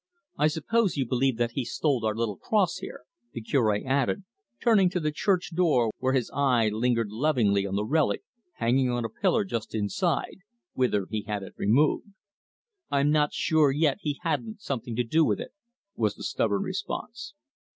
[0.35, 3.03] I suppose you believe that he stole our little cross here,"
[3.33, 4.23] the Cure added,
[4.59, 9.05] turning to the church door, where his eye lingered lovingly on the relic, hanging on
[9.05, 10.37] a pillar just inside,
[10.73, 12.13] whither he had had it removed.
[12.89, 15.51] "I'm not sure yet he hadn't something to do with it,"
[15.95, 17.35] was the stubborn response.